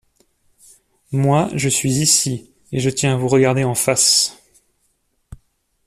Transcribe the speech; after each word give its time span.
Moi, 1.11 1.49
je 1.53 1.69
suis 1.69 1.99
ici, 2.01 2.49
et 2.71 2.79
je 2.79 2.89
tiens 2.89 3.13
à 3.13 3.17
vous 3.17 3.27
regarder 3.27 3.63
en 3.63 3.75
face. 3.75 4.35